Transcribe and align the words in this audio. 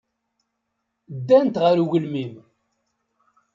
Ddant 1.17 1.55
ɣer 1.63 1.77
ugelmim. 1.83 2.33